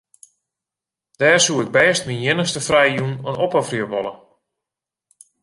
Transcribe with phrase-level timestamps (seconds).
[1.19, 4.13] Dêr soe ik bêst myn iennichste frije jûn oan opofferje wolle.